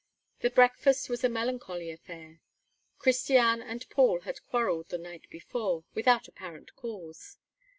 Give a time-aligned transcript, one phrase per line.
[0.39, 2.41] The breakfast was a melancholy affair.
[2.97, 7.37] Christiane and Paul had quarreled the night before, without apparent cause.